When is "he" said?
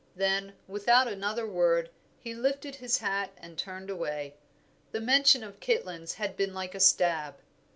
2.17-2.33